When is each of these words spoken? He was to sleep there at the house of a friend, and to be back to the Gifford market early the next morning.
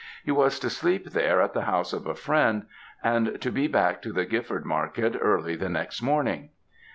He 0.25 0.31
was 0.31 0.57
to 0.61 0.71
sleep 0.71 1.11
there 1.11 1.43
at 1.43 1.53
the 1.53 1.61
house 1.65 1.93
of 1.93 2.07
a 2.07 2.15
friend, 2.15 2.65
and 3.03 3.39
to 3.39 3.51
be 3.51 3.67
back 3.67 4.01
to 4.01 4.11
the 4.11 4.25
Gifford 4.25 4.65
market 4.65 5.15
early 5.21 5.55
the 5.55 5.69
next 5.69 6.01
morning. 6.01 6.49